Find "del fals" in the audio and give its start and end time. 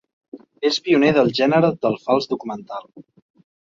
1.87-2.35